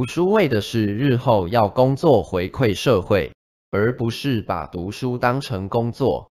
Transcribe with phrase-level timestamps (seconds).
[0.00, 3.32] 读书为的是日后要工作回馈社会
[3.70, 6.30] 而不是把读书当成工作。